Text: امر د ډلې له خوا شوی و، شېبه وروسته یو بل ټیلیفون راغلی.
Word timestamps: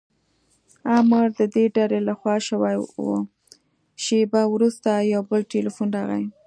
امر 0.97 1.25
د 1.37 1.39
ډلې 1.75 1.99
له 2.07 2.13
خوا 2.19 2.35
شوی 2.47 2.75
و، 3.05 3.07
شېبه 4.03 4.41
وروسته 4.53 4.89
یو 5.13 5.21
بل 5.29 5.41
ټیلیفون 5.51 5.89
راغلی. 5.97 6.25